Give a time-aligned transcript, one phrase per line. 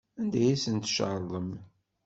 [0.19, 1.49] Anda ay asen-tcerḍem?